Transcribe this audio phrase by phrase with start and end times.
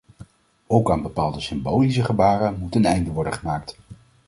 [0.67, 3.77] Ook aan bepaalde symbolische gebaren moet een einde worden gemaakt.